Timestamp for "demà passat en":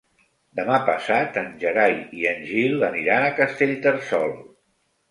0.59-1.53